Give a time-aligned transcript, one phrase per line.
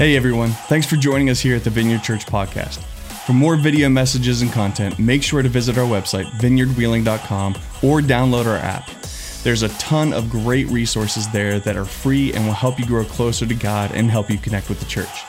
[0.00, 2.78] Hey everyone, thanks for joining us here at the Vineyard Church Podcast.
[3.26, 8.46] For more video messages and content, make sure to visit our website, vineyardwheeling.com, or download
[8.46, 8.88] our app.
[9.42, 13.04] There's a ton of great resources there that are free and will help you grow
[13.04, 15.22] closer to God and help you connect with the church.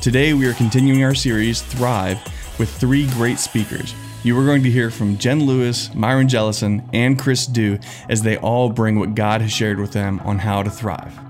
[0.00, 2.18] Today, we are continuing our series, Thrive,
[2.58, 3.94] with three great speakers.
[4.22, 7.78] You are going to hear from Jen Lewis, Myron Jellison, and Chris Dew
[8.08, 11.25] as they all bring what God has shared with them on how to thrive.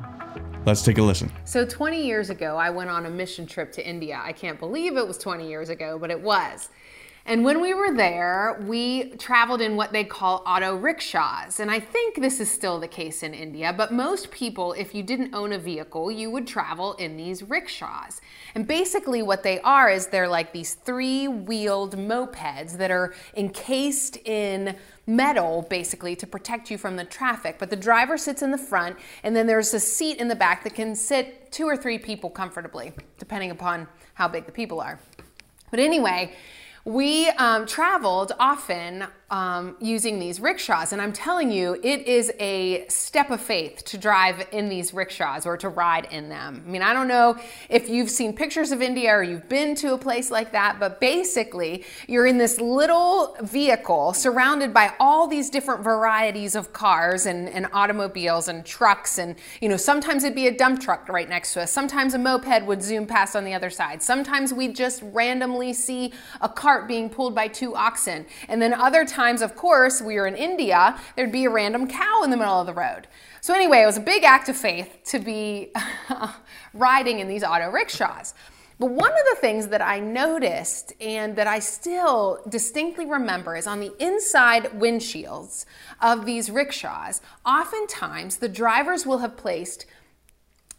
[0.67, 1.30] Let's take a listen.
[1.45, 4.20] So, 20 years ago, I went on a mission trip to India.
[4.20, 6.70] I can't believe it was 20 years ago, but it was.
[7.25, 11.61] And when we were there, we traveled in what they call auto rickshaws.
[11.61, 15.05] And I think this is still the case in India, but most people, if you
[15.05, 18.20] didn't own a vehicle, you would travel in these rickshaws.
[18.56, 24.16] And basically, what they are is they're like these three wheeled mopeds that are encased
[24.24, 27.56] in metal basically to protect you from the traffic.
[27.59, 30.64] But the driver sits in the front, and then there's a seat in the back
[30.64, 34.98] that can sit two or three people comfortably, depending upon how big the people are.
[35.70, 36.33] But anyway,
[36.86, 42.86] we um, traveled often um, using these rickshaws, and I'm telling you, it is a
[42.86, 46.62] step of faith to drive in these rickshaws or to ride in them.
[46.64, 47.36] I mean, I don't know
[47.69, 51.00] if you've seen pictures of India or you've been to a place like that, but
[51.00, 57.48] basically, you're in this little vehicle surrounded by all these different varieties of cars and,
[57.48, 61.52] and automobiles and trucks, and you know, sometimes it'd be a dump truck right next
[61.54, 61.72] to us.
[61.72, 64.04] Sometimes a moped would zoom past on the other side.
[64.04, 68.24] Sometimes we'd just randomly see a cart being pulled by two oxen.
[68.48, 72.22] And then other times, of course, we were in India, there'd be a random cow
[72.22, 73.09] in the middle of the road.
[73.41, 75.72] So, anyway, it was a big act of faith to be
[76.75, 78.34] riding in these auto rickshaws.
[78.78, 83.67] But one of the things that I noticed and that I still distinctly remember is
[83.67, 85.64] on the inside windshields
[86.03, 89.87] of these rickshaws, oftentimes the drivers will have placed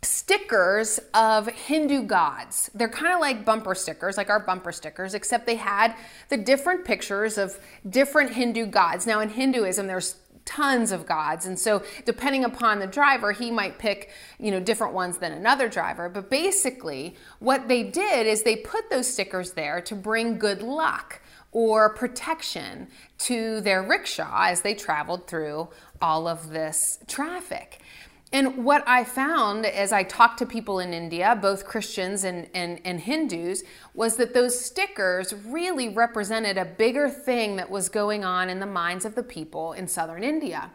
[0.02, 2.70] stickers of Hindu gods.
[2.76, 5.96] They're kind of like bumper stickers, like our bumper stickers, except they had
[6.30, 7.58] the different pictures of
[7.90, 9.08] different Hindu gods.
[9.08, 10.16] Now, in Hinduism, there's
[10.46, 14.94] tons of gods and so depending upon the driver he might pick you know different
[14.94, 19.82] ones than another driver but basically what they did is they put those stickers there
[19.82, 21.20] to bring good luck
[21.52, 22.88] or protection
[23.18, 25.68] to their rickshaw as they traveled through
[26.02, 27.82] all of this traffic
[28.34, 32.82] and what I found as I talked to people in India, both Christians and, and,
[32.84, 38.50] and, Hindus, was that those stickers really represented a bigger thing that was going on
[38.50, 40.72] in the minds of the people in southern India.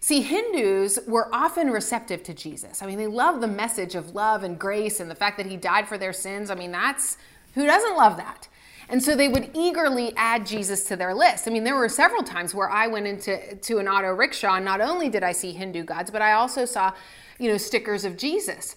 [0.00, 2.82] See, Hindus were often receptive to Jesus.
[2.82, 5.56] I mean, they love the message of love and grace and the fact that he
[5.56, 6.50] died for their sins.
[6.50, 7.16] I mean, that's
[7.54, 8.48] who doesn't love that?
[8.90, 11.46] And so they would eagerly add Jesus to their list.
[11.46, 14.64] I mean, there were several times where I went into to an auto rickshaw and
[14.64, 16.92] not only did I see Hindu gods, but I also saw,
[17.38, 18.76] you know, stickers of Jesus.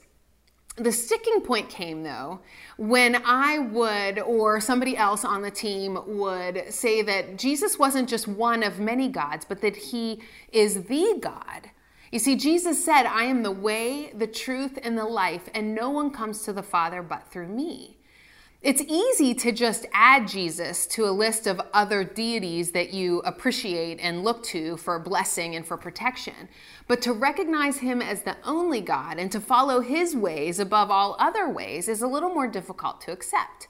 [0.77, 2.39] The sticking point came though
[2.77, 8.27] when I would, or somebody else on the team would say that Jesus wasn't just
[8.27, 11.69] one of many gods, but that he is the God.
[12.11, 15.89] You see, Jesus said, I am the way, the truth, and the life, and no
[15.89, 17.97] one comes to the Father but through me.
[18.61, 23.99] It's easy to just add Jesus to a list of other deities that you appreciate
[23.99, 26.47] and look to for blessing and for protection.
[26.87, 31.15] But to recognize him as the only God and to follow his ways above all
[31.17, 33.67] other ways is a little more difficult to accept.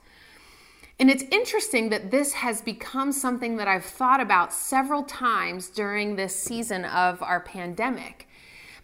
[0.98, 6.16] And it's interesting that this has become something that I've thought about several times during
[6.16, 8.28] this season of our pandemic.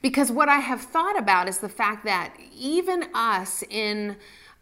[0.01, 4.17] Because what I have thought about is the fact that even us in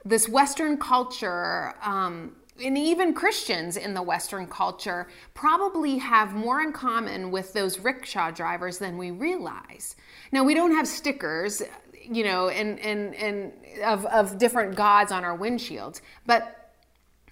[0.06, 6.72] this Western culture, um, and even Christians in the Western culture probably have more in
[6.72, 9.96] common with those rickshaw drivers than we realize.
[10.30, 11.60] Now, we don't have stickers,
[12.00, 13.52] you know, and, and, and
[13.84, 16.72] of, of different gods on our windshields, but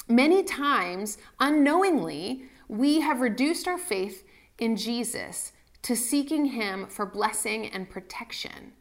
[0.09, 4.25] many times, unknowingly, we have reduced our faith
[4.59, 5.53] in Jesus
[5.83, 8.73] to seeking Him for blessing and protection.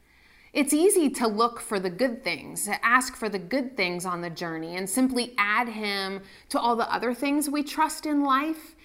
[0.53, 4.22] It's easy to look for the good things, to ask for the good things on
[4.22, 8.76] the journey, and simply add Him to all the other things we trust in life,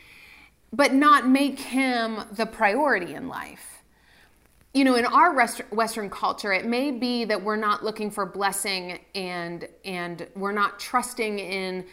[0.73, 3.83] but not make Him the priority in life.
[4.73, 5.35] You know, in our
[5.71, 10.79] Western culture, it may be that we're not looking for blessing and and we're not
[10.79, 11.85] trusting in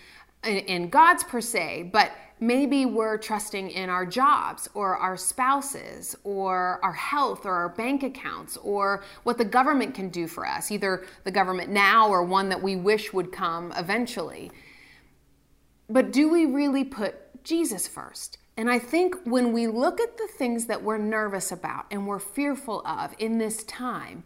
[0.45, 6.79] in God's per se, but maybe we're trusting in our jobs or our spouses or
[6.83, 11.05] our health or our bank accounts or what the government can do for us, either
[11.23, 14.51] the government now or one that we wish would come eventually.
[15.89, 18.37] But do we really put Jesus first?
[18.57, 22.19] And I think when we look at the things that we're nervous about and we're
[22.19, 24.23] fearful of in this time,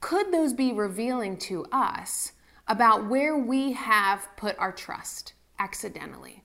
[0.00, 2.32] could those be revealing to us
[2.70, 6.39] about where we have put our trust accidentally.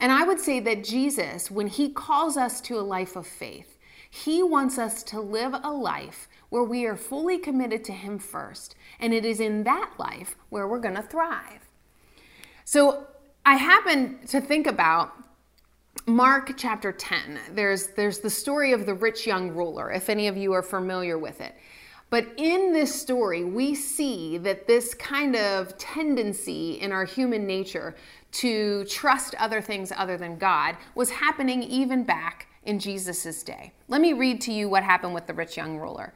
[0.00, 3.76] And I would say that Jesus, when he calls us to a life of faith,
[4.10, 8.74] he wants us to live a life where we are fully committed to him first.
[8.98, 11.68] And it is in that life where we're going to thrive.
[12.64, 13.06] So
[13.44, 15.12] I happen to think about
[16.06, 17.38] Mark chapter 10.
[17.52, 21.18] There's, there's the story of the rich young ruler, if any of you are familiar
[21.18, 21.54] with it.
[22.10, 27.94] But in this story, we see that this kind of tendency in our human nature
[28.32, 33.72] to trust other things other than God was happening even back in Jesus' day.
[33.86, 36.12] Let me read to you what happened with the rich young ruler.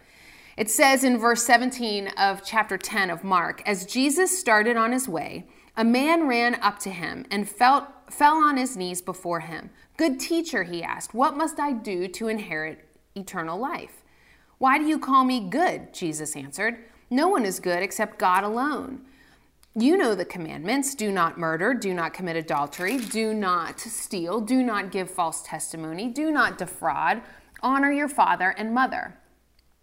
[0.57, 5.09] It says in verse 17 of chapter 10 of Mark As Jesus started on his
[5.09, 9.71] way, a man ran up to him and felt, fell on his knees before him.
[9.97, 12.85] Good teacher, he asked, what must I do to inherit
[13.17, 14.04] eternal life?
[14.59, 15.93] Why do you call me good?
[15.93, 16.79] Jesus answered.
[17.11, 19.03] No one is good except God alone.
[19.77, 24.63] You know the commandments do not murder, do not commit adultery, do not steal, do
[24.63, 27.23] not give false testimony, do not defraud,
[27.61, 29.19] honor your father and mother.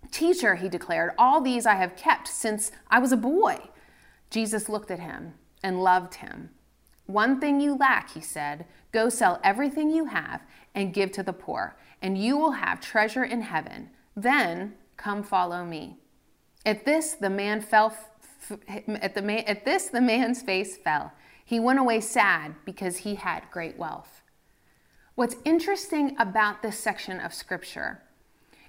[0.09, 3.57] Teacher, he declared, all these I have kept since I was a boy.
[4.29, 6.51] Jesus looked at him and loved him.
[7.05, 8.65] One thing you lack, he said.
[8.93, 10.41] Go sell everything you have
[10.73, 13.89] and give to the poor, and you will have treasure in heaven.
[14.21, 15.97] Then come follow me.
[16.65, 17.95] At this, the man fell.
[18.67, 21.11] At, the man, at this, the man's face fell.
[21.43, 24.21] He went away sad because he had great wealth.
[25.15, 28.01] What's interesting about this section of scripture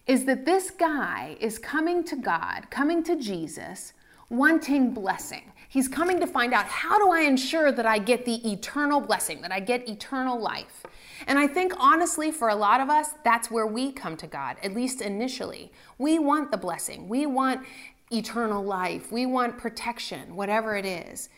[0.07, 3.93] is that this guy is coming to God, coming to Jesus,
[4.29, 5.52] wanting blessing.
[5.73, 9.41] He's coming to find out how do I ensure that I get the eternal blessing,
[9.41, 10.85] that I get eternal life.
[11.27, 14.59] And I think honestly, for a lot of us, that's where we come to God,
[14.63, 15.73] at least initially.
[15.97, 17.65] We want the blessing, we want
[18.11, 21.31] eternal life, we want protection, whatever it is.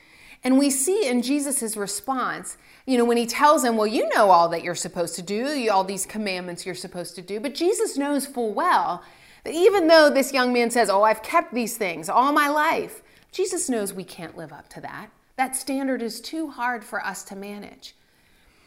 [0.43, 4.33] And we see in Jesus' response, you know, when he tells him, Well, you know
[4.33, 7.39] all that you're supposed to do, all these commandments you're supposed to do.
[7.39, 9.05] But Jesus knows full well
[9.45, 13.01] that even though this young man says, Oh, I've kept these things all my life,
[13.35, 15.11] Jesus knows we can't live up to that.
[15.37, 17.97] That standard is too hard for us to manage.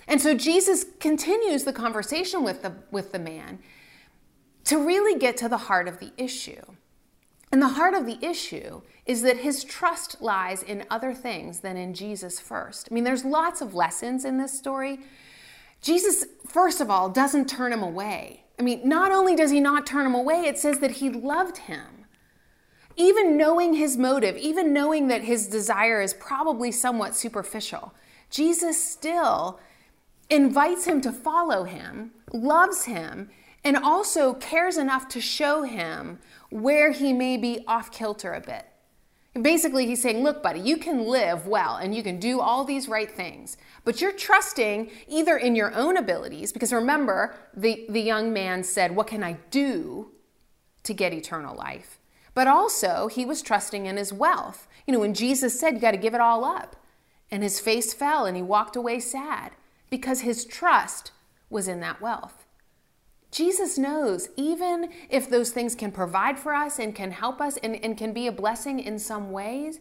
[0.10, 3.60] And so Jesus continues the conversation with the, with the man
[4.66, 6.62] to really get to the heart of the issue.
[7.50, 11.78] And the heart of the issue is that his trust lies in other things than
[11.78, 12.90] in Jesus first.
[12.92, 15.00] I mean, there's lots of lessons in this story.
[15.81, 18.44] Jesus, first of all, doesn't turn him away.
[18.60, 21.58] I mean, not only does he not turn him away, it says that he loved
[21.58, 21.96] him.
[22.97, 27.94] Even knowing his motive, even knowing that his desire is probably somewhat superficial,
[28.31, 29.59] Jesus still
[30.29, 33.29] invites him to follow him, loves him,
[33.63, 38.65] and also cares enough to show him where he may be off kilter a bit.
[39.39, 42.88] Basically, he's saying, Look, buddy, you can live well and you can do all these
[42.88, 48.33] right things, but you're trusting either in your own abilities, because remember, the, the young
[48.33, 50.09] man said, What can I do
[50.83, 51.96] to get eternal life?
[52.38, 54.68] But also, he was trusting in his wealth.
[54.86, 56.75] You know, when Jesus said, You got to give it all up,
[57.31, 59.54] and his face fell and he walked away sad
[59.89, 61.12] because his trust
[61.50, 62.45] was in that wealth.
[63.31, 67.75] Jesus knows even if those things can provide for us and can help us and,
[67.84, 69.80] and can be a blessing in some ways,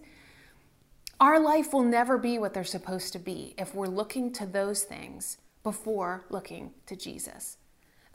[1.21, 4.83] our life will never be what they're supposed to be if we're looking to those
[4.83, 7.59] things before looking to Jesus.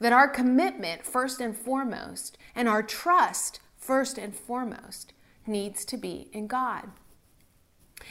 [0.00, 5.12] That our commitment, first and foremost, and our trust, first and foremost,
[5.44, 6.88] needs to be in God.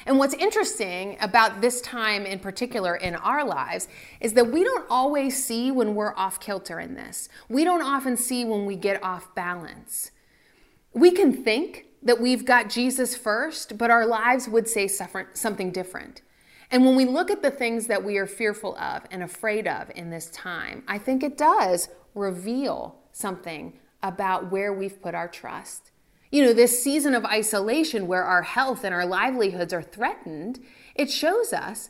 [0.06, 3.88] And what's interesting about this time in particular in our lives
[4.20, 7.30] is that we don't always see when we're off kilter in this.
[7.48, 10.12] We don't often see when we get off balance.
[10.94, 16.22] We can think that we've got Jesus first, but our lives would say something different.
[16.70, 19.92] And when we look at the things that we are fearful of and afraid of
[19.96, 25.92] in this time, I think it does reveal something about where we've put our trust
[26.32, 30.60] you know, this season of isolation where our health and our livelihoods are threatened,
[30.96, 31.90] it shows us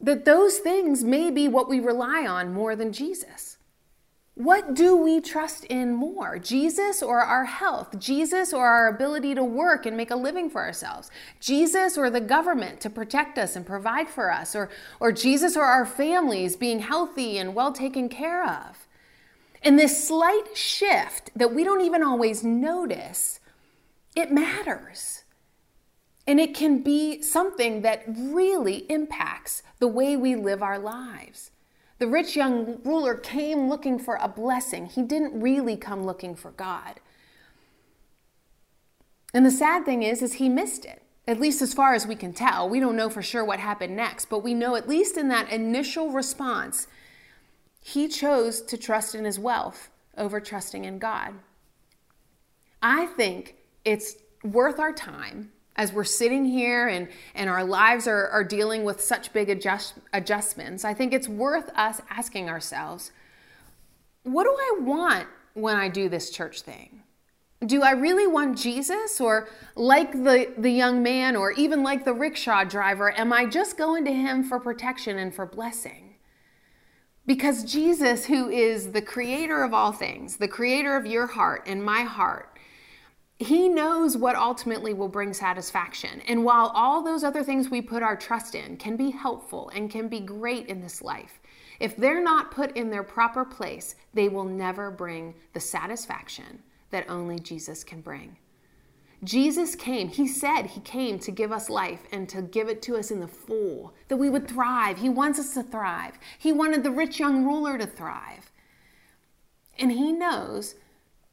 [0.00, 3.56] that those things may be what we rely on more than Jesus.
[4.34, 7.98] What do we trust in more, Jesus or our health?
[7.98, 11.10] Jesus or our ability to work and make a living for ourselves?
[11.40, 14.54] Jesus or the government to protect us and provide for us?
[14.54, 18.79] Or, or Jesus or our families being healthy and well taken care of?
[19.62, 23.40] And this slight shift that we don't even always notice
[24.16, 25.24] it matters.
[26.26, 31.50] And it can be something that really impacts the way we live our lives.
[31.98, 34.86] The rich young ruler came looking for a blessing.
[34.86, 37.00] He didn't really come looking for God.
[39.34, 41.02] And the sad thing is is he missed it.
[41.30, 42.68] at least as far as we can tell.
[42.68, 45.50] We don't know for sure what happened next, but we know at least in that
[45.52, 46.88] initial response,
[47.80, 51.34] he chose to trust in his wealth over trusting in God.
[52.82, 58.28] I think it's worth our time as we're sitting here and, and our lives are,
[58.28, 60.84] are dealing with such big adjust, adjustments.
[60.84, 63.12] I think it's worth us asking ourselves
[64.22, 67.02] what do I want when I do this church thing?
[67.64, 69.20] Do I really want Jesus?
[69.20, 73.78] Or like the, the young man, or even like the rickshaw driver, am I just
[73.78, 76.09] going to him for protection and for blessing?
[77.26, 81.84] Because Jesus, who is the creator of all things, the creator of your heart and
[81.84, 82.58] my heart,
[83.38, 86.20] he knows what ultimately will bring satisfaction.
[86.28, 89.90] And while all those other things we put our trust in can be helpful and
[89.90, 91.40] can be great in this life,
[91.78, 97.08] if they're not put in their proper place, they will never bring the satisfaction that
[97.08, 98.36] only Jesus can bring.
[99.22, 102.96] Jesus came, he said he came to give us life and to give it to
[102.96, 104.98] us in the full, that we would thrive.
[104.98, 106.18] He wants us to thrive.
[106.38, 108.50] He wanted the rich young ruler to thrive.
[109.78, 110.74] And he knows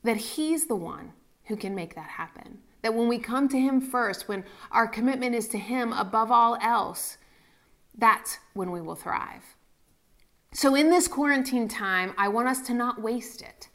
[0.03, 1.13] that he's the one
[1.47, 2.59] who can make that happen.
[2.81, 6.57] That when we come to Him first, when our commitment is to Him above all
[6.61, 7.17] else,
[7.97, 9.55] that's when we will thrive.
[10.53, 13.67] So, in this quarantine time, I want us to not waste it.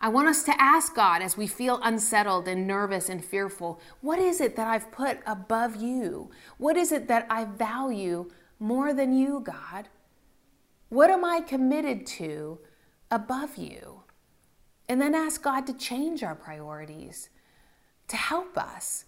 [0.00, 4.18] I want us to ask God as we feel unsettled and nervous and fearful what
[4.18, 6.30] is it that I've put above you?
[6.56, 9.88] What is it that I value more than you, God?
[10.88, 12.58] What am I committed to
[13.10, 14.02] above you?
[14.88, 17.28] And then ask God to change our priorities,
[18.08, 19.04] to help us.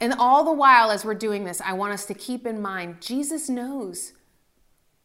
[0.00, 3.00] And all the while, as we're doing this, I want us to keep in mind
[3.00, 4.14] Jesus knows.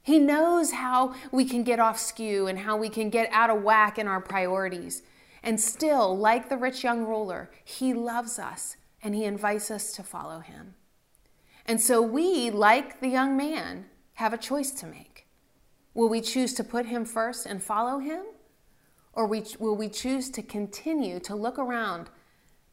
[0.08, 3.62] He knows how we can get off skew and how we can get out of
[3.62, 5.04] whack in our priorities.
[5.44, 10.04] And still, like the rich young ruler, he loves us and he invites us to
[10.04, 10.76] follow him.
[11.66, 15.28] And so we, like the young man, have a choice to make.
[15.94, 18.24] Will we choose to put him first and follow him?
[19.12, 22.10] Or will we choose to continue to look around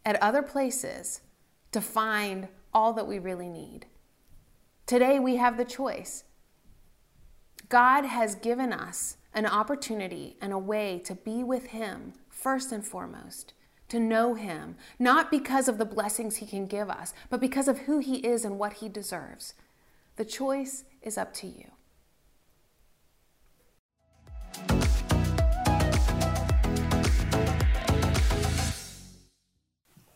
[0.05, 1.21] at other places
[1.73, 3.87] to find all that we really need?
[4.87, 6.23] Today we have the choice.
[7.75, 12.87] God has given us an opportunity and a way to be with Him first and
[12.87, 13.53] foremost,
[13.89, 17.79] to know Him, not because of the blessings He can give us, but because of
[17.79, 19.55] who He is and what He deserves.
[20.15, 21.73] The choice is up to you.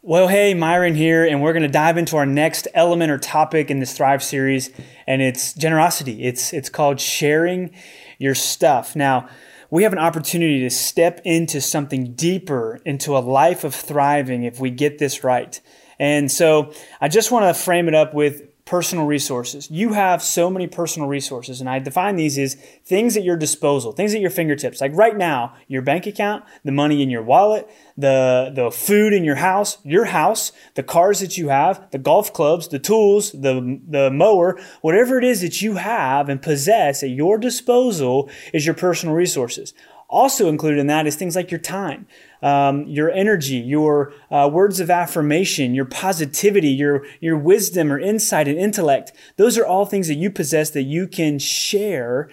[0.00, 3.68] Well, hey, Myron here, and we're going to dive into our next element or topic
[3.68, 4.70] in this Thrive series,
[5.08, 6.22] and it's generosity.
[6.22, 7.72] It's it's called sharing
[8.16, 8.94] your stuff.
[8.94, 9.28] Now,
[9.70, 14.60] we have an opportunity to step into something deeper, into a life of thriving if
[14.60, 15.60] we get this right.
[15.98, 19.70] And so, I just want to frame it up with personal resources.
[19.70, 23.92] You have so many personal resources, and I define these as things at your disposal,
[23.92, 24.82] things at your fingertips.
[24.82, 29.24] Like right now, your bank account, the money in your wallet, the, the food in
[29.24, 33.80] your house, your house, the cars that you have, the golf clubs, the tools, the,
[33.88, 38.74] the mower, whatever it is that you have and possess at your disposal is your
[38.74, 39.72] personal resources.
[40.10, 42.06] Also included in that is things like your time,
[42.42, 48.48] um, your energy, your uh, words of affirmation, your positivity, your your wisdom or insight
[48.48, 49.12] and intellect.
[49.36, 52.30] Those are all things that you possess that you can share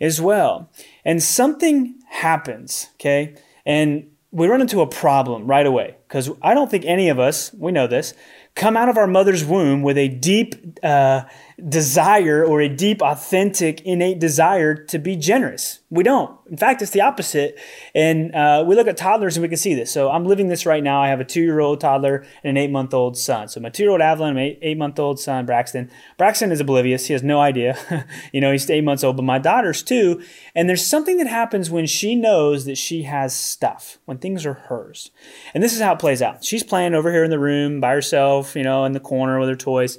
[0.00, 0.70] as well.
[1.04, 6.70] And something happens, okay, and we run into a problem right away because I don't
[6.70, 8.14] think any of us, we know this,
[8.54, 11.22] come out of our mother's womb with a deep uh,
[11.68, 15.80] desire or a deep, authentic, innate desire to be generous.
[15.90, 16.38] We don't.
[16.50, 17.58] In fact, it's the opposite.
[17.94, 19.92] And uh, we look at toddlers and we can see this.
[19.92, 21.02] So I'm living this right now.
[21.02, 23.48] I have a two year old toddler and an eight month old son.
[23.48, 25.90] So my two year old Avalon, my eight month old son, Braxton.
[26.18, 27.06] Braxton is oblivious.
[27.06, 28.06] He has no idea.
[28.32, 30.22] you know, he's eight months old, but my daughter's two.
[30.54, 34.54] And there's something that happens when she knows that she has stuff, when things are
[34.54, 35.10] hers.
[35.54, 36.44] And this is how it plays out.
[36.44, 39.48] She's playing over here in the room by herself, you know, in the corner with
[39.48, 39.98] her toys.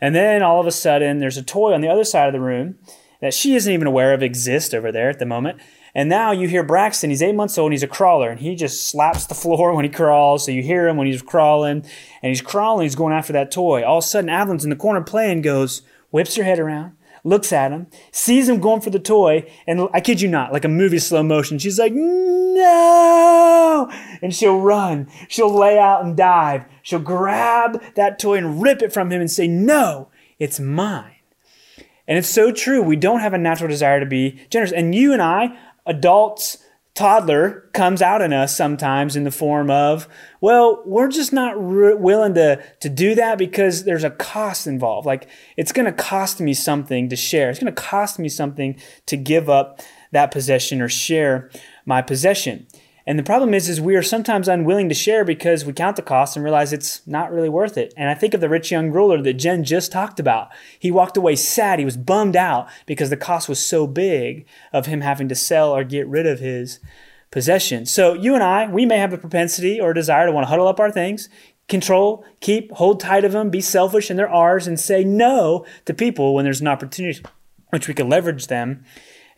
[0.00, 2.40] And then all of a sudden, there's a toy on the other side of the
[2.40, 2.78] room
[3.20, 5.60] that she isn't even aware of exists over there at the moment.
[5.94, 8.54] And now you hear Braxton, he's eight months old and he's a crawler, and he
[8.54, 10.44] just slaps the floor when he crawls.
[10.44, 11.84] So you hear him when he's crawling,
[12.22, 13.84] and he's crawling, he's going after that toy.
[13.84, 16.92] All of a sudden, Avalon's in the corner playing, goes, whips her head around,
[17.24, 20.64] looks at him, sees him going for the toy, and I kid you not, like
[20.64, 23.90] a movie slow motion, she's like, no!
[24.22, 25.08] And she'll run.
[25.28, 26.64] She'll lay out and dive.
[26.82, 30.08] She'll grab that toy and rip it from him and say, no,
[30.38, 31.16] it's mine.
[32.06, 32.82] And it's so true.
[32.82, 34.72] We don't have a natural desire to be generous.
[34.72, 36.58] And you and I, adults,
[36.94, 40.08] toddler comes out in us sometimes in the form of,
[40.40, 45.06] well, we're just not re- willing to, to do that because there's a cost involved.
[45.06, 47.50] Like it's going to cost me something to share.
[47.50, 49.80] It's going to cost me something to give up
[50.12, 51.50] that possession or share
[51.86, 52.66] my possession.
[53.06, 56.02] And the problem is, is we are sometimes unwilling to share because we count the
[56.02, 57.94] cost and realize it's not really worth it.
[57.96, 60.50] And I think of the rich young ruler that Jen just talked about.
[60.78, 61.78] He walked away sad.
[61.78, 65.74] He was bummed out because the cost was so big of him having to sell
[65.74, 66.78] or get rid of his
[67.30, 67.86] possession.
[67.86, 70.48] So you and I, we may have a propensity or a desire to want to
[70.48, 71.28] huddle up our things,
[71.68, 75.94] control, keep, hold tight of them, be selfish and they're ours, and say no to
[75.94, 77.22] people when there's an opportunity
[77.70, 78.84] which we can leverage them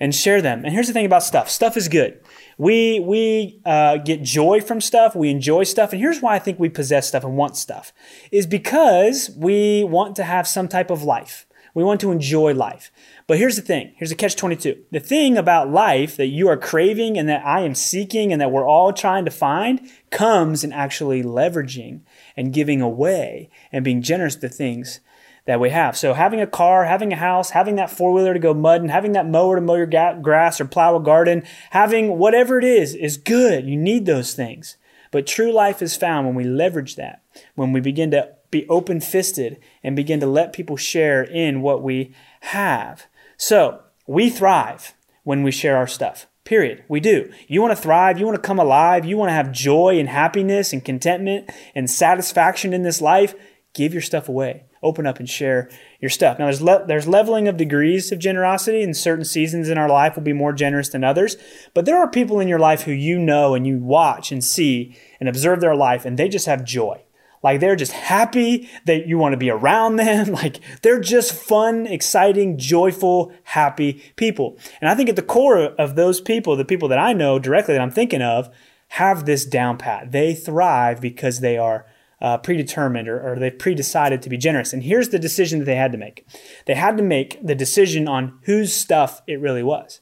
[0.02, 0.64] and share them.
[0.64, 2.20] And here's the thing about stuff stuff is good.
[2.58, 5.92] We, we uh, get joy from stuff, we enjoy stuff.
[5.92, 7.92] And here's why I think we possess stuff and want stuff
[8.32, 11.46] is because we want to have some type of life.
[11.72, 12.90] We want to enjoy life.
[13.28, 14.76] But here's the thing here's a catch 22.
[14.90, 18.50] The thing about life that you are craving and that I am seeking and that
[18.50, 22.00] we're all trying to find comes in actually leveraging
[22.36, 24.98] and giving away and being generous to things
[25.44, 25.96] that we have.
[25.96, 29.12] So having a car, having a house, having that four wheeler to go mudding, having
[29.12, 32.94] that mower to mow your ga- grass or plow a garden, having whatever it is,
[32.94, 33.66] is good.
[33.66, 34.76] You need those things.
[35.10, 37.22] But true life is found when we leverage that,
[37.54, 41.82] when we begin to be open fisted and begin to let people share in what
[41.82, 43.06] we have.
[43.36, 44.94] So we thrive
[45.24, 46.26] when we share our stuff.
[46.44, 46.84] Period.
[46.88, 47.32] We do.
[47.46, 48.18] You want to thrive.
[48.18, 49.04] You want to come alive.
[49.04, 53.34] You want to have joy and happiness and contentment and satisfaction in this life.
[53.74, 55.70] Give your stuff away open up and share
[56.00, 56.38] your stuff.
[56.38, 60.16] Now, there's le- there's leveling of degrees of generosity, and certain seasons in our life
[60.16, 61.36] will be more generous than others.
[61.74, 64.96] But there are people in your life who you know and you watch and see
[65.20, 67.02] and observe their life, and they just have joy.
[67.42, 70.32] Like they're just happy that you want to be around them.
[70.42, 74.58] Like they're just fun, exciting, joyful, happy people.
[74.80, 77.74] And I think at the core of those people, the people that I know directly
[77.74, 78.48] that I'm thinking of,
[78.88, 80.12] have this down pat.
[80.12, 81.86] They thrive because they are
[82.22, 84.72] uh, predetermined or, or they've pre-decided to be generous.
[84.72, 86.24] And here's the decision that they had to make.
[86.66, 90.00] They had to make the decision on whose stuff it really was.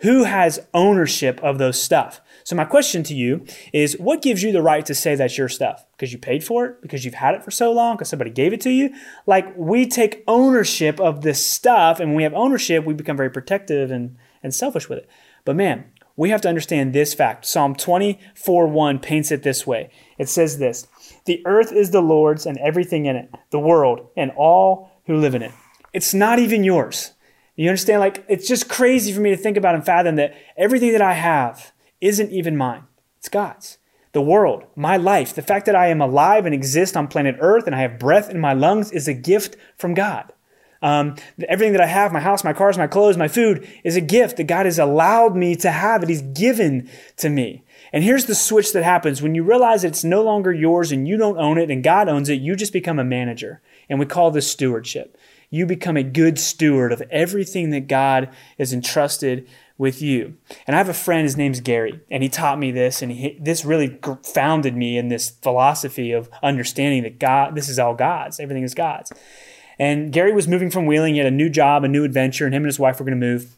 [0.00, 2.20] Who has ownership of those stuff?
[2.42, 5.48] So my question to you is what gives you the right to say that's your
[5.48, 5.86] stuff?
[5.92, 8.52] Because you paid for it, because you've had it for so long, because somebody gave
[8.52, 8.92] it to you?
[9.26, 13.30] Like we take ownership of this stuff and when we have ownership, we become very
[13.30, 15.08] protective and, and selfish with it.
[15.44, 15.84] But man,
[16.20, 17.46] we have to understand this fact.
[17.46, 19.88] Psalm 24 1 paints it this way.
[20.18, 20.86] It says this
[21.24, 25.34] the earth is the Lord's and everything in it, the world and all who live
[25.34, 25.52] in it.
[25.94, 27.12] It's not even yours.
[27.56, 28.00] You understand?
[28.00, 31.14] Like, it's just crazy for me to think about and fathom that everything that I
[31.14, 32.82] have isn't even mine.
[33.18, 33.78] It's God's.
[34.12, 37.64] The world, my life, the fact that I am alive and exist on planet Earth
[37.66, 40.34] and I have breath in my lungs is a gift from God.
[40.82, 41.16] Um,
[41.46, 44.38] everything that I have, my house, my cars, my clothes, my food, is a gift
[44.38, 46.88] that God has allowed me to have, that He's given
[47.18, 47.64] to me.
[47.92, 51.16] And here's the switch that happens when you realize it's no longer yours and you
[51.16, 53.60] don't own it and God owns it, you just become a manager.
[53.88, 55.16] And we call this stewardship.
[55.50, 60.36] You become a good steward of everything that God has entrusted with you.
[60.66, 63.36] And I have a friend, his name's Gary, and he taught me this, and he,
[63.40, 68.38] this really founded me in this philosophy of understanding that God, this is all God's,
[68.38, 69.10] everything is God's.
[69.80, 72.54] And Gary was moving from Wheeling, he had a new job, a new adventure, and
[72.54, 73.56] him and his wife were going to move.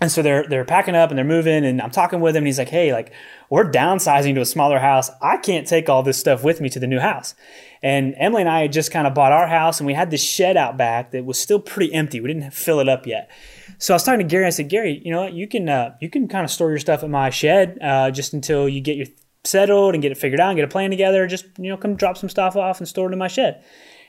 [0.00, 2.46] And so they're they're packing up and they're moving, and I'm talking with him, and
[2.46, 3.12] he's like, "Hey, like
[3.50, 5.10] we're downsizing to a smaller house.
[5.20, 7.34] I can't take all this stuff with me to the new house."
[7.82, 10.22] And Emily and I had just kind of bought our house, and we had this
[10.22, 12.20] shed out back that was still pretty empty.
[12.20, 13.30] We didn't fill it up yet.
[13.78, 14.46] So I was talking to Gary.
[14.46, 15.32] I said, "Gary, you know what?
[15.32, 18.32] You can uh, you can kind of store your stuff in my shed uh, just
[18.32, 19.06] until you get your
[19.44, 21.26] settled and get it figured out and get a plan together.
[21.26, 23.62] Just you know, come drop some stuff off and store it in my shed."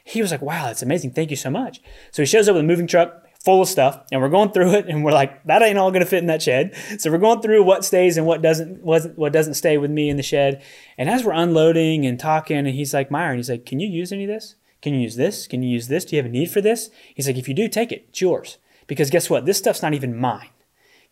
[0.04, 1.12] He was like, "Wow, that's amazing.
[1.12, 4.00] Thank you so much." So he shows up with a moving truck full of stuff
[4.10, 6.28] and we're going through it and we're like that ain't all going to fit in
[6.28, 6.74] that shed.
[6.98, 10.10] So we're going through what stays and what doesn't wasn't what doesn't stay with me
[10.10, 10.64] in the shed.
[10.98, 14.12] And as we're unloading and talking and he's like myron he's like can you use
[14.12, 14.56] any of this?
[14.82, 15.48] Can you use this?
[15.48, 16.06] Can you use this?
[16.06, 16.90] Do you have a need for this?
[17.14, 18.06] He's like if you do take it.
[18.10, 18.58] It's yours.
[18.88, 19.46] Because guess what?
[19.46, 20.50] This stuff's not even mine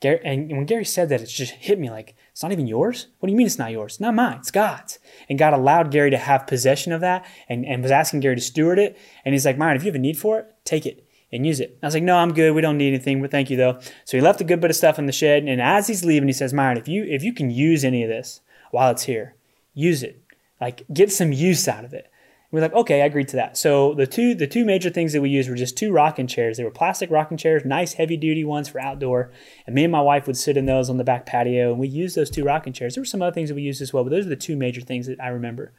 [0.01, 3.07] Gary, and when Gary said that, it just hit me like, it's not even yours?
[3.19, 3.93] What do you mean it's not yours?
[3.93, 4.99] It's not mine, it's God's.
[5.29, 8.41] And God allowed Gary to have possession of that and, and was asking Gary to
[8.41, 8.97] steward it.
[9.23, 11.59] And he's like, Myron, if you have a need for it, take it and use
[11.59, 11.77] it.
[11.81, 12.53] I was like, no, I'm good.
[12.53, 13.79] We don't need anything, but thank you though.
[14.05, 16.27] So he left a good bit of stuff in the shed, and as he's leaving,
[16.27, 19.35] he says, Myron, if you if you can use any of this while it's here,
[19.73, 20.21] use it.
[20.59, 22.11] Like get some use out of it.
[22.51, 23.57] We're like, okay, I agreed to that.
[23.57, 26.57] So the two the two major things that we used were just two rocking chairs.
[26.57, 29.31] They were plastic rocking chairs, nice heavy duty ones for outdoor.
[29.65, 31.87] And me and my wife would sit in those on the back patio, and we
[31.87, 32.95] used those two rocking chairs.
[32.95, 34.57] There were some other things that we used as well, but those are the two
[34.57, 35.71] major things that I remember.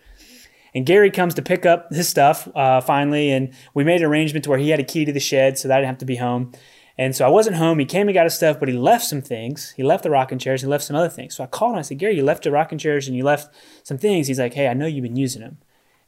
[0.75, 4.45] And Gary comes to pick up his stuff uh, finally, and we made an arrangement
[4.45, 6.07] to where he had a key to the shed, so that I didn't have to
[6.07, 6.53] be home.
[6.97, 7.79] And so I wasn't home.
[7.79, 9.73] He came and got his stuff, but he left some things.
[9.77, 10.63] He left the rocking chairs.
[10.63, 11.37] He left some other things.
[11.37, 11.79] So I called him.
[11.79, 14.29] I said, Gary, you left the rocking chairs and you left some things.
[14.29, 15.59] He's like, hey, I know you've been using them.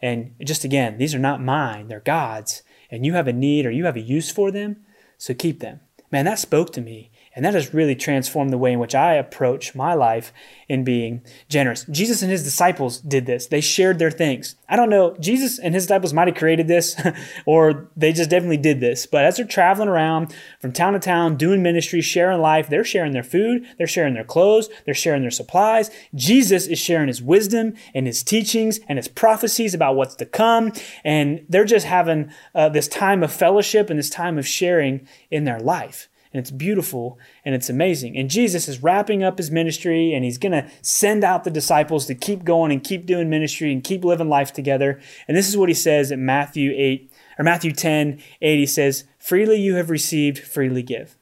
[0.04, 1.88] And just again, these are not mine.
[1.88, 2.62] They're God's.
[2.90, 4.84] And you have a need or you have a use for them.
[5.16, 5.80] So keep them.
[6.12, 7.10] Man, that spoke to me.
[7.36, 10.32] And that has really transformed the way in which I approach my life
[10.68, 11.84] in being generous.
[11.90, 13.46] Jesus and his disciples did this.
[13.46, 14.54] They shared their things.
[14.68, 16.94] I don't know, Jesus and his disciples might have created this,
[17.46, 19.06] or they just definitely did this.
[19.06, 23.12] But as they're traveling around from town to town, doing ministry, sharing life, they're sharing
[23.12, 25.90] their food, they're sharing their clothes, they're sharing their supplies.
[26.14, 30.72] Jesus is sharing his wisdom and his teachings and his prophecies about what's to come.
[31.02, 35.44] And they're just having uh, this time of fellowship and this time of sharing in
[35.44, 38.18] their life and it's beautiful and it's amazing.
[38.18, 42.06] And Jesus is wrapping up his ministry and he's going to send out the disciples
[42.06, 45.00] to keep going and keep doing ministry and keep living life together.
[45.28, 48.58] And this is what he says in Matthew 8 or Matthew 10, 8.
[48.58, 51.16] He says, Freely you have received, freely give.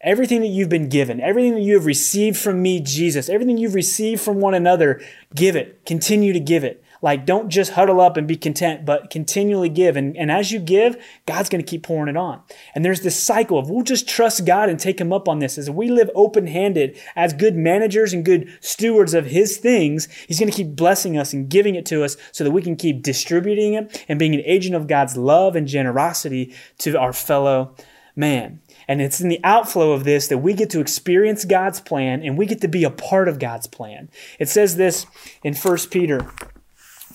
[0.00, 3.74] Everything that you've been given, everything that you have received from me, Jesus, everything you've
[3.74, 5.00] received from one another,
[5.34, 5.86] give it.
[5.86, 6.82] Continue to give it.
[7.06, 9.96] Like, don't just huddle up and be content, but continually give.
[9.96, 12.42] And, and as you give, God's going to keep pouring it on.
[12.74, 15.56] And there's this cycle of we'll just trust God and take Him up on this.
[15.56, 20.40] As we live open handed, as good managers and good stewards of His things, He's
[20.40, 23.04] going to keep blessing us and giving it to us so that we can keep
[23.04, 27.76] distributing it and being an agent of God's love and generosity to our fellow
[28.16, 28.60] man.
[28.88, 32.36] And it's in the outflow of this that we get to experience God's plan and
[32.36, 34.10] we get to be a part of God's plan.
[34.40, 35.06] It says this
[35.44, 36.28] in 1 Peter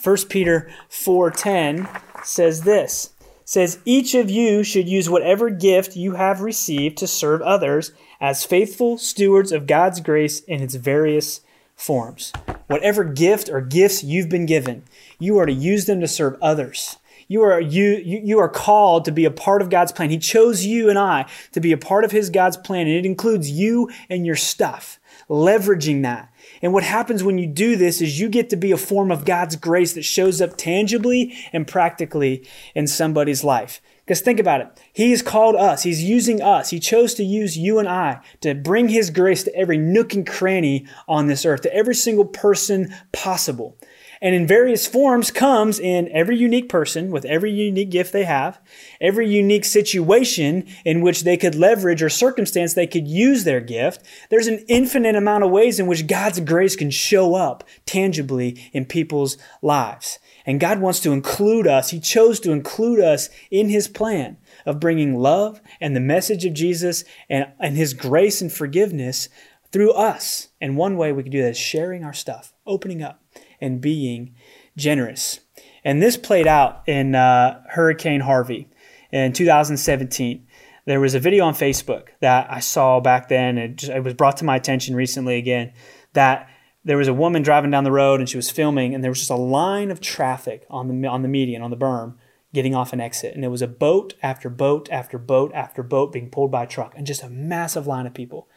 [0.04, 1.88] 1 Peter 4:10
[2.24, 3.12] says this.
[3.46, 8.44] Says each of you should use whatever gift you have received to serve others as
[8.44, 11.42] faithful stewards of God's grace in its various
[11.76, 12.34] forms.
[12.68, 14.84] Whatever gift or gifts you've been given,
[15.20, 16.98] you are to use them to serve others.
[17.28, 20.10] You are, you, you, you are called to be a part of God's plan.
[20.10, 23.06] He chose you and I to be a part of His God's plan, and it
[23.06, 26.31] includes you and your stuff, leveraging that
[26.62, 29.26] and what happens when you do this is you get to be a form of
[29.26, 33.82] God's grace that shows up tangibly and practically in somebody's life.
[34.06, 34.68] Because think about it.
[34.92, 35.84] He's called us.
[35.84, 36.70] He's using us.
[36.70, 40.28] He chose to use you and I to bring His grace to every nook and
[40.28, 43.78] cranny on this earth, to every single person possible
[44.22, 48.62] and in various forms comes in every unique person with every unique gift they have,
[49.00, 54.06] every unique situation in which they could leverage or circumstance they could use their gift.
[54.30, 58.86] There's an infinite amount of ways in which God's grace can show up tangibly in
[58.86, 60.20] people's lives.
[60.46, 61.90] And God wants to include us.
[61.90, 66.54] He chose to include us in His plan of bringing love and the message of
[66.54, 69.30] Jesus and, and His grace and forgiveness
[69.72, 70.50] through us.
[70.60, 73.21] And one way we can do that is sharing our stuff, opening up
[73.62, 74.36] and being
[74.76, 75.40] generous.
[75.84, 78.68] And this played out in uh, Hurricane Harvey
[79.12, 80.48] in 2017.
[80.86, 84.14] There was a video on Facebook that I saw back then, it, just, it was
[84.14, 85.74] brought to my attention recently again
[86.14, 86.50] that
[86.84, 89.20] there was a woman driving down the road and she was filming, and there was
[89.20, 92.16] just a line of traffic on the on the median on the berm
[92.54, 96.12] getting off an exit, and it was a boat after boat after boat after boat
[96.12, 98.48] being pulled by a truck, and just a massive line of people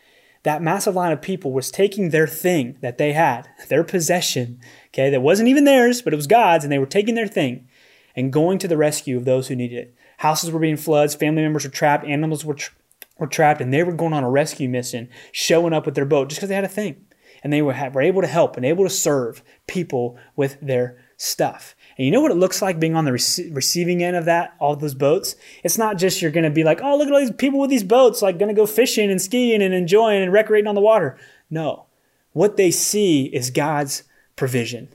[0.45, 5.11] that massive line of people was taking their thing that they had, their possession, okay,
[5.11, 7.67] that wasn't even theirs, but it was God's, and they were taking their thing
[8.15, 9.95] and going to the rescue of those who needed it.
[10.19, 12.75] Houses were being floods, family members were trapped, animals were, tra-
[13.19, 16.29] were trapped, and they were going on a rescue mission, showing up with their boat
[16.29, 17.07] just because they had a thing.
[17.43, 21.74] And they were, were able to help and able to serve people with their stuff.
[21.97, 24.55] And you know what it looks like being on the rec- receiving end of that,
[24.59, 25.37] all of those boats?
[25.63, 27.71] It's not just you're going to be like, oh, look at all these people with
[27.71, 30.81] these boats, like going to go fishing and skiing and enjoying and recreating on the
[30.81, 31.17] water.
[31.51, 31.87] No.
[32.33, 34.03] What they see is God's
[34.35, 34.89] provision.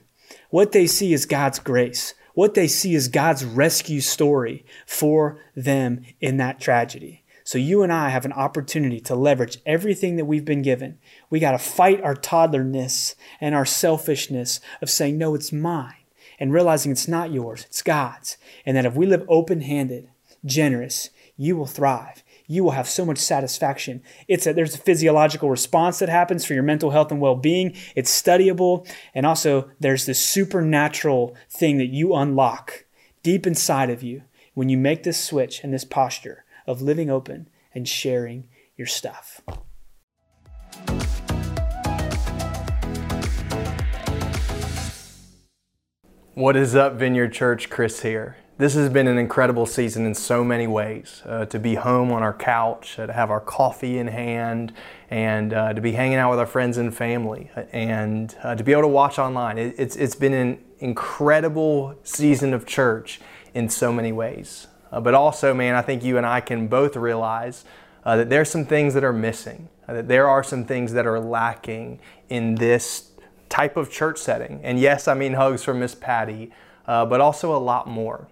[0.49, 2.13] What they see is God's grace.
[2.33, 7.23] What they see is God's rescue story for them in that tragedy.
[7.45, 10.99] So you and I have an opportunity to leverage everything that we've been given.
[11.29, 15.95] We got to fight our toddlerness and our selfishness of saying, no, it's mine
[16.39, 18.37] and realizing it's not yours, it's God's.
[18.65, 20.09] And that if we live open handed,
[20.45, 22.23] generous, you will thrive.
[22.47, 24.01] You will have so much satisfaction.
[24.27, 27.75] It's a, there's a physiological response that happens for your mental health and well being.
[27.95, 28.89] It's studyable.
[29.13, 32.85] And also, there's this supernatural thing that you unlock
[33.21, 34.23] deep inside of you
[34.55, 39.41] when you make this switch and this posture of living open and sharing your stuff.
[46.39, 47.69] What is up, Vineyard Church?
[47.69, 48.37] Chris here.
[48.57, 51.21] This has been an incredible season in so many ways.
[51.25, 54.71] Uh, to be home on our couch, uh, to have our coffee in hand,
[55.09, 58.63] and uh, to be hanging out with our friends and family, uh, and uh, to
[58.63, 59.57] be able to watch online.
[59.57, 63.19] It, it's, it's been an incredible season of church
[63.53, 64.67] in so many ways.
[64.93, 67.65] Uh, but also, man, I think you and I can both realize
[68.05, 71.99] that there's some things that are missing, that there are some things that are lacking
[72.29, 73.09] in this
[73.49, 74.61] type of church setting.
[74.63, 76.51] And yes, I mean hugs from Miss Patty,
[76.87, 78.29] uh, but also a lot more.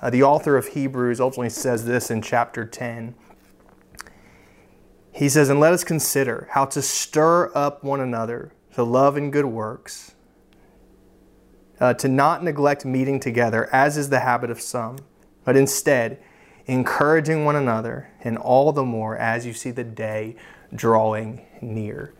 [0.00, 3.14] Uh, the author of Hebrews ultimately says this in chapter 10.
[5.12, 9.32] He says, And let us consider how to stir up one another to love and
[9.32, 10.14] good works,
[11.80, 14.98] uh, to not neglect meeting together, as is the habit of some,
[15.44, 16.22] but instead,
[16.66, 20.36] encouraging one another, and all the more as you see the day
[20.74, 22.12] drawing near.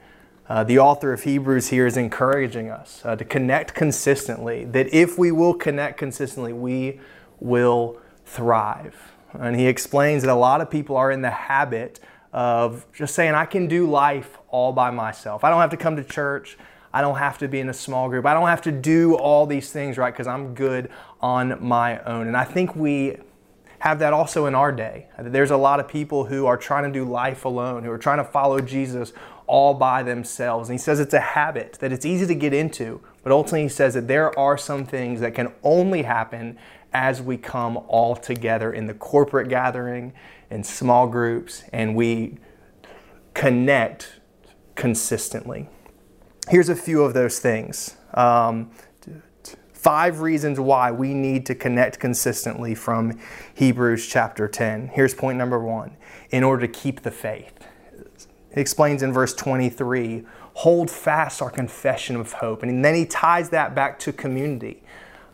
[0.48, 5.18] Uh, the author of Hebrews here is encouraging us uh, to connect consistently, that if
[5.18, 7.00] we will connect consistently, we
[7.40, 9.12] will thrive.
[9.32, 11.98] And he explains that a lot of people are in the habit
[12.32, 15.42] of just saying, I can do life all by myself.
[15.42, 16.56] I don't have to come to church.
[16.92, 18.24] I don't have to be in a small group.
[18.24, 20.12] I don't have to do all these things, right?
[20.12, 22.28] Because I'm good on my own.
[22.28, 23.16] And I think we
[23.80, 25.08] have that also in our day.
[25.18, 28.18] There's a lot of people who are trying to do life alone, who are trying
[28.18, 29.12] to follow Jesus
[29.46, 30.68] all by themselves.
[30.68, 33.68] And he says it's a habit, that it's easy to get into, but ultimately he
[33.68, 36.58] says that there are some things that can only happen
[36.92, 40.12] as we come all together in the corporate gathering,
[40.50, 42.38] in small groups, and we
[43.34, 44.20] connect
[44.74, 45.68] consistently.
[46.48, 47.96] Here's a few of those things.
[48.14, 48.70] Um,
[49.72, 53.18] five reasons why we need to connect consistently from
[53.54, 54.88] Hebrews chapter 10.
[54.88, 55.96] Here's point number one
[56.30, 57.55] in order to keep the faith.
[58.56, 62.62] He explains in verse 23 hold fast our confession of hope.
[62.62, 64.82] And then he ties that back to community.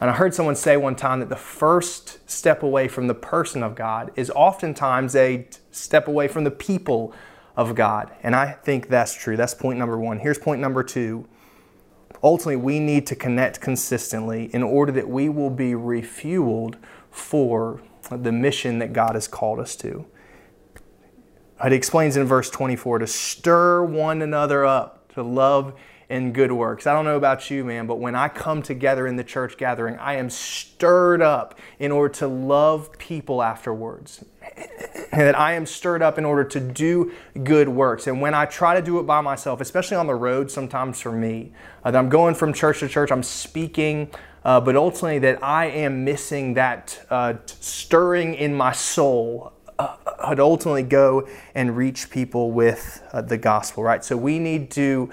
[0.01, 3.63] And I heard someone say one time that the first step away from the person
[3.63, 7.15] of God is oftentimes a step away from the people
[7.57, 8.11] of God.
[8.25, 9.37] And I think that's true.
[9.37, 10.19] That's point number one.
[10.19, 11.29] Here's point number two.
[12.25, 16.75] Ultimately, we need to connect consistently in order that we will be refueled
[17.13, 17.81] for
[18.11, 20.07] the mission that God has called us to.
[21.65, 25.75] It explains in verse 24 to stir one another up to love
[26.13, 26.87] and good works.
[26.87, 29.97] I don't know about you, man, but when I come together in the church gathering,
[29.97, 34.25] I am stirred up in order to love people afterwards.
[35.13, 37.13] And that I am stirred up in order to do
[37.45, 38.07] good works.
[38.07, 41.13] And when I try to do it by myself, especially on the road, sometimes for
[41.13, 41.53] me,
[41.85, 44.11] uh, that I'm going from church to church, I'm speaking,
[44.45, 49.53] uh, but ultimately that I am missing that uh, stirring in my soul
[50.29, 54.05] would ultimately go and reach people with uh, the gospel, right?
[54.05, 55.11] So we need to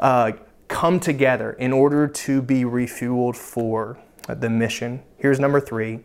[0.00, 0.32] uh,
[0.68, 5.02] come together in order to be refueled for uh, the mission.
[5.18, 6.00] Here's number three,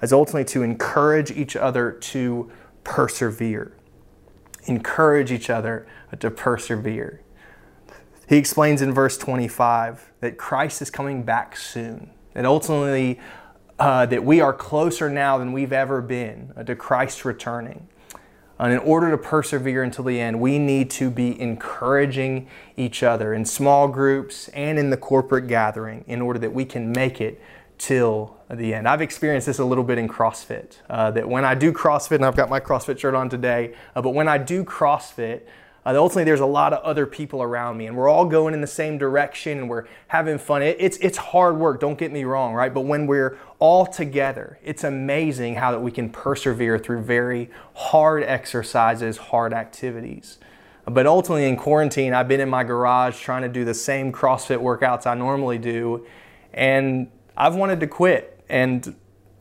[0.00, 2.50] is ultimately to encourage each other to
[2.84, 3.76] persevere.
[4.66, 5.86] Encourage each other
[6.18, 7.20] to persevere.
[8.28, 13.20] He explains in verse 25 that Christ is coming back soon, and ultimately
[13.78, 17.88] uh, that we are closer now than we've ever been uh, to Christ returning.
[18.58, 23.34] And in order to persevere until the end, we need to be encouraging each other
[23.34, 27.40] in small groups and in the corporate gathering in order that we can make it
[27.78, 28.86] till the end.
[28.86, 30.76] I've experienced this a little bit in CrossFit.
[30.88, 34.02] Uh, that when I do CrossFit, and I've got my CrossFit shirt on today, uh,
[34.02, 35.42] but when I do CrossFit,
[35.86, 38.60] uh, ultimately, there's a lot of other people around me, and we're all going in
[38.62, 40.62] the same direction, and we're having fun.
[40.62, 41.78] It, it's it's hard work.
[41.80, 42.72] Don't get me wrong, right?
[42.72, 48.22] But when we're all together, it's amazing how that we can persevere through very hard
[48.22, 50.38] exercises, hard activities.
[50.86, 54.58] But ultimately, in quarantine, I've been in my garage trying to do the same CrossFit
[54.58, 56.06] workouts I normally do,
[56.52, 58.42] and I've wanted to quit.
[58.48, 58.94] And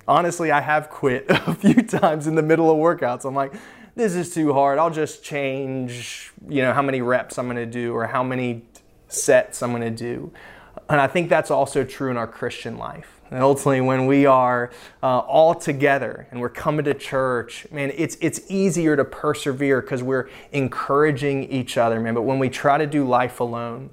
[0.08, 3.26] honestly, I have quit a few times in the middle of workouts.
[3.26, 3.54] I'm like,
[3.96, 4.80] this is too hard.
[4.80, 8.64] I'll just change, you know, how many reps I'm going to do or how many
[9.08, 10.32] sets I'm going to do.
[10.90, 13.22] And I think that's also true in our Christian life.
[13.30, 18.16] And ultimately, when we are uh, all together and we're coming to church, man, it's
[18.22, 22.14] it's easier to persevere because we're encouraging each other, man.
[22.14, 23.90] But when we try to do life alone,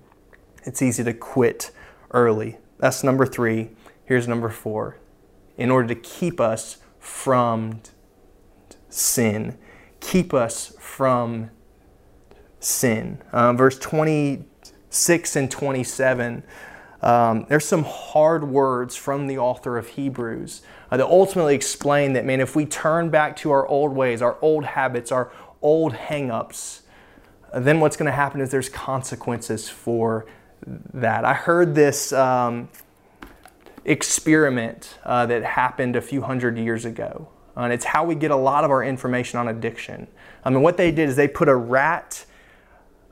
[0.65, 1.71] it's easy to quit
[2.11, 2.59] early.
[2.79, 3.71] That's number three.
[4.05, 4.99] Here's number four.
[5.57, 7.81] In order to keep us from
[8.91, 9.57] sin
[10.01, 11.51] keep us from
[12.59, 13.23] sin.
[13.33, 16.43] Um, verse 26 and 27,
[17.03, 22.25] um, there's some hard words from the author of Hebrews uh, that ultimately explain that,
[22.25, 25.33] man, if we turn back to our old ways, our old habits, our
[25.63, 26.81] old hangups,
[27.55, 30.27] then what's going to happen is there's consequences for
[30.67, 31.25] that.
[31.25, 32.69] I heard this um,
[33.85, 37.29] experiment uh, that happened a few hundred years ago.
[37.57, 40.07] Uh, and it's how we get a lot of our information on addiction.
[40.45, 42.25] I mean, what they did is they put a rat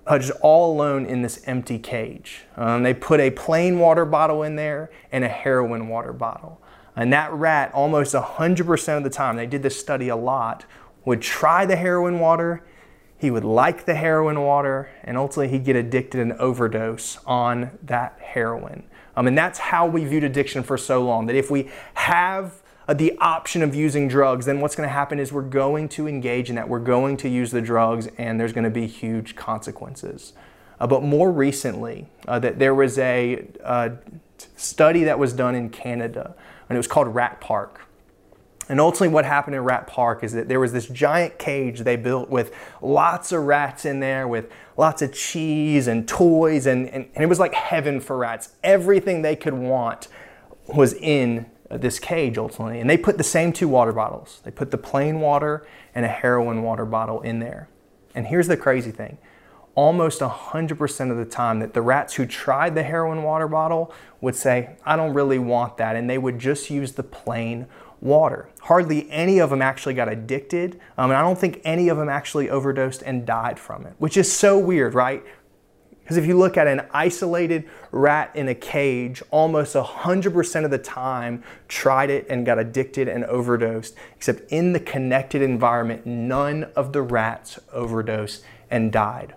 [0.07, 2.43] uh, just all alone in this empty cage.
[2.57, 6.61] Um, they put a plain water bottle in there and a heroin water bottle.
[6.97, 10.65] And that rat, almost 100% of the time, they did this study a lot,
[11.05, 12.65] would try the heroin water
[13.19, 18.17] he would like the heroin water, and ultimately he'd get addicted and overdose on that
[18.21, 18.85] heroin.
[19.17, 22.63] Um, and that's how we viewed addiction for so long that if we have
[22.95, 26.49] the option of using drugs, then what's going to happen is we're going to engage
[26.49, 26.69] in that.
[26.69, 30.33] We're going to use the drugs, and there's going to be huge consequences.
[30.81, 33.91] Uh, but more recently, uh, that there was a uh,
[34.57, 36.35] study that was done in Canada,
[36.69, 37.83] and it was called Rat Park.
[38.71, 41.97] And ultimately, what happened in Rat Park is that there was this giant cage they
[41.97, 47.09] built with lots of rats in there, with lots of cheese and toys, and, and,
[47.15, 48.51] and, it was like heaven for rats.
[48.63, 50.09] Everything they could want
[50.67, 52.81] was in this cage ultimately.
[52.81, 56.09] And they put the same two water bottles they put the plain water and a
[56.09, 57.69] heroin water bottle in there.
[58.15, 59.19] And here's the crazy thing
[59.75, 64.35] almost 100% of the time that the rats who tried the heroin water bottle would
[64.35, 65.95] say, I don't really want that.
[65.95, 67.69] And they would just use the plain
[68.01, 68.49] water.
[68.63, 72.09] Hardly any of them actually got addicted, um, and I don't think any of them
[72.09, 75.25] actually overdosed and died from it, which is so weird, right?
[76.09, 80.79] Because if you look at an isolated rat in a cage, almost 100% of the
[80.79, 86.95] time tried it and got addicted and overdosed, except in the connected environment, none of
[86.95, 89.35] the rats overdosed and died.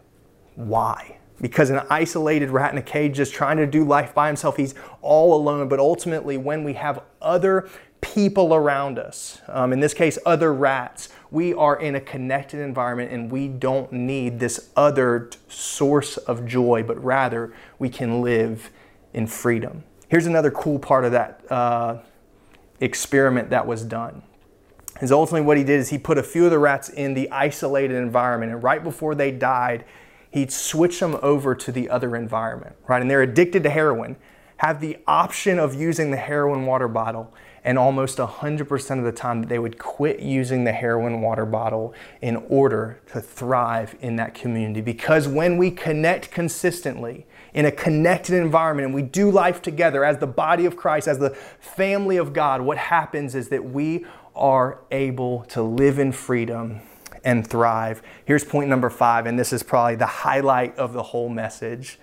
[0.56, 1.18] Why?
[1.42, 4.74] Because an isolated rat in a cage just trying to do life by himself, he's
[5.02, 5.68] all alone.
[5.68, 7.68] But ultimately, when we have other
[8.00, 11.10] people around us, um, in this case, other rats.
[11.32, 16.84] We are in a connected environment and we don't need this other source of joy,
[16.84, 18.70] but rather we can live
[19.14, 19.86] in freedom.
[20.10, 22.00] Here's another cool part of that uh,
[22.82, 24.24] experiment that was done.
[25.02, 27.32] Is ultimately what he did is he put a few of the rats in the
[27.32, 29.86] isolated environment, and right before they died,
[30.32, 33.02] he'd switch them over to the other environment, right?
[33.02, 34.18] And they're addicted to heroin,
[34.58, 39.44] have the option of using the heroin water bottle and almost 100% of the time
[39.44, 44.82] they would quit using the heroin water bottle in order to thrive in that community.
[44.82, 50.18] Because when we connect consistently in a connected environment and we do life together as
[50.18, 54.80] the body of Christ, as the family of God, what happens is that we are
[54.90, 56.82] able to live in freedom
[57.24, 58.02] and thrive.
[58.26, 62.00] Here's point number five, and this is probably the highlight of the whole message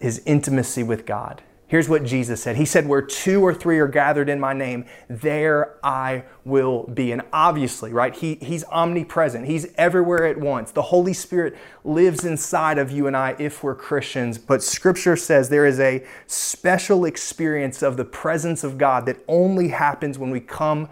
[0.00, 1.42] is intimacy with God.
[1.72, 4.84] Here's what Jesus said He said, Where two or three are gathered in my name,
[5.08, 7.12] there I will be.
[7.12, 10.70] And obviously, right, he, He's omnipresent, He's everywhere at once.
[10.70, 14.36] The Holy Spirit lives inside of you and I if we're Christians.
[14.36, 19.68] But Scripture says there is a special experience of the presence of God that only
[19.68, 20.90] happens when we come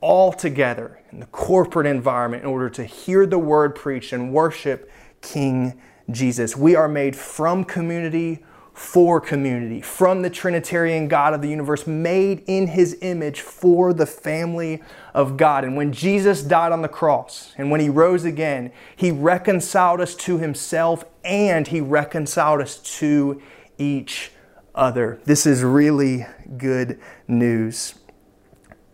[0.00, 4.90] all together in the corporate environment in order to hear the word preached and worship
[5.20, 5.78] King
[6.10, 6.56] Jesus.
[6.56, 8.45] We are made from community
[8.76, 14.04] for community, from the Trinitarian God of the universe, made in his image for the
[14.04, 14.82] family
[15.14, 15.64] of God.
[15.64, 20.14] And when Jesus died on the cross and when he rose again, he reconciled us
[20.16, 23.40] to himself and he reconciled us to
[23.78, 24.32] each
[24.74, 25.20] other.
[25.24, 26.26] This is really
[26.58, 27.94] good news.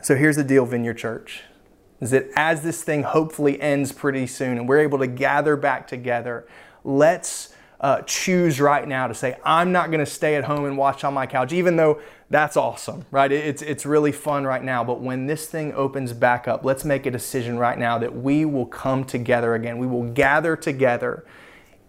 [0.01, 1.43] So here's the deal, Vineyard Church.
[2.01, 5.89] Is that as this thing hopefully ends pretty soon and we're able to gather back
[5.89, 6.47] together,
[6.85, 7.52] let's
[7.83, 11.03] uh, choose right now to say, I'm not going to stay at home and watch
[11.03, 13.31] on my couch, even though that's awesome, right?
[13.31, 14.85] It's, it's really fun right now.
[14.85, 18.45] But when this thing opens back up, let's make a decision right now that we
[18.45, 19.79] will come together again.
[19.79, 21.27] We will gather together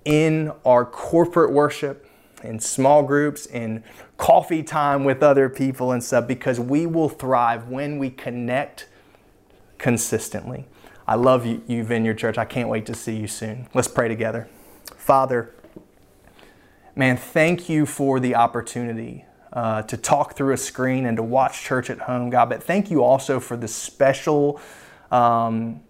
[0.03, 2.09] in our corporate worship,
[2.43, 3.83] in small groups, in
[4.17, 8.89] coffee time with other people and stuff, because we will thrive when we connect
[9.77, 10.65] consistently.
[11.07, 12.37] I love you, you Vineyard Church.
[12.37, 13.67] I can't wait to see you soon.
[13.73, 14.49] Let's pray together.
[14.97, 15.53] Father,
[16.95, 21.61] man, thank you for the opportunity uh, to talk through a screen and to watch
[21.61, 22.49] church at home, God.
[22.49, 24.59] But thank you also for the special,
[25.11, 25.81] um,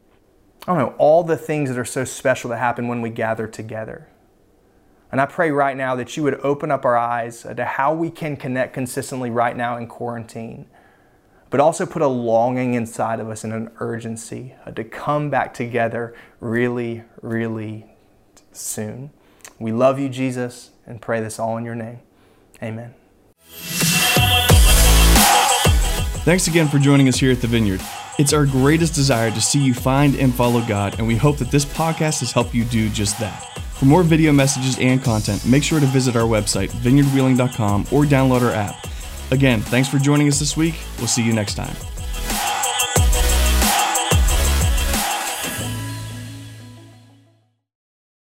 [0.67, 3.47] I don't know, all the things that are so special that happen when we gather
[3.47, 4.07] together.
[5.11, 8.09] And I pray right now that you would open up our eyes to how we
[8.09, 10.65] can connect consistently right now in quarantine,
[11.49, 15.53] but also put a longing inside of us and an urgency uh, to come back
[15.53, 17.85] together really, really
[18.51, 19.11] soon.
[19.63, 21.99] We love you, Jesus, and pray this all in your name.
[22.61, 22.93] Amen.
[26.25, 27.79] Thanks again for joining us here at the Vineyard.
[28.19, 31.49] It's our greatest desire to see you find and follow God, and we hope that
[31.49, 33.57] this podcast has helped you do just that.
[33.79, 38.41] For more video messages and content, make sure to visit our website, vineyardwheeling.com, or download
[38.41, 38.85] our app.
[39.31, 40.75] Again, thanks for joining us this week.
[40.97, 41.73] We'll see you next time.